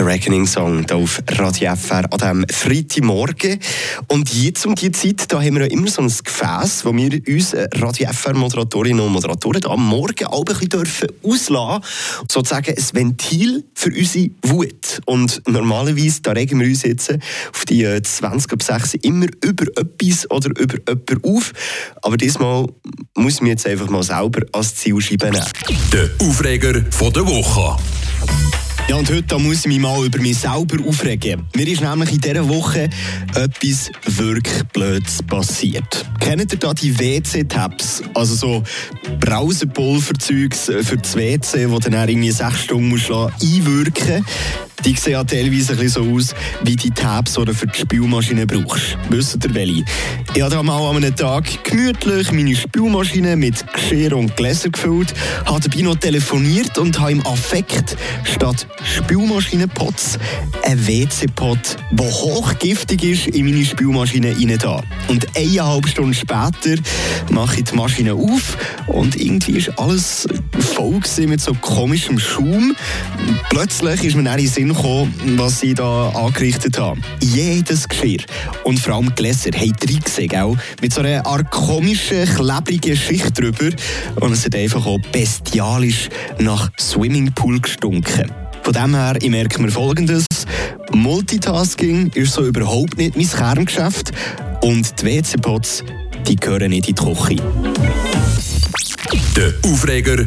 [0.00, 3.58] der Reckoning Song hier auf Radio FR an diesem Freitagmorgen.
[4.08, 7.20] Und jetzt um diese Zeit, da haben wir ja immer so ein Gefäß, wo wir
[7.28, 11.84] uns äh, Radio FR Moderatorinnen und Moderatoren am Morgen auch ein bisschen dürfen auslassen
[12.30, 15.02] Sozusagen ein Ventil für unsere Wut.
[15.04, 17.12] Und normalerweise, da regen wir uns jetzt
[17.52, 21.52] auf die 20 ab 6 immer über etwas oder über jemanden auf.
[22.00, 22.66] Aber diesmal
[23.16, 25.44] muss ich mir jetzt einfach mal selber als Zielscheibe nehmen.
[25.92, 27.76] Der Aufreger von der Woche.
[28.90, 31.46] Ja, und heute muss ich mich mal über mich selber aufregen.
[31.54, 32.90] Mir ist nämlich in dieser Woche
[33.36, 36.06] etwas wirklich Blödes passiert.
[36.18, 38.02] Kennt ihr da die WC-Tabs?
[38.14, 38.64] Also so
[39.20, 44.24] Brausepulverzeugs für das WC, wo dann irgendwie sechs Stunden musst einwirken
[44.84, 46.34] die sehen ja teilweise ein so aus,
[46.64, 48.96] wie die Tabs, die du für die Spülmaschine brauchst.
[49.10, 49.84] Wisst ihr welche?
[50.32, 55.12] Ich habe mal an einem Tag gemütlich meine Spülmaschine mit Geschirr und Gläser gefüllt,
[55.44, 60.18] habe dabei noch telefoniert und habe im Affekt statt Spülmaschinenpots
[60.62, 64.80] einen WC-Pot, der hochgiftig ist, in meine Spülmaschine rein da.
[65.08, 66.80] Und eineinhalb Stunden später
[67.30, 72.74] mache ich die Maschine auf und irgendwie ist alles voll mit so komischem Schaum.
[73.50, 77.02] Plötzlich ist mir dann in Sinn gekommen, was sie da angerichtet haben.
[77.20, 78.20] Jedes Geschirr
[78.64, 80.56] und vor allem Gläser haben reingesehen, gell?
[80.80, 83.70] mit so einer Art komischen, klebrigen Schicht drüber.
[84.16, 88.30] Und es hat einfach auch bestialisch nach Swimmingpool gestunken.
[88.62, 90.26] Von dem her, ich merke mir Folgendes.
[90.92, 94.12] Multitasking ist so überhaupt nicht mein Kerngeschäft
[94.62, 95.84] und die WC-Pots,
[96.28, 97.36] die gehören nicht in die Küche.
[99.36, 100.26] Der Aufreger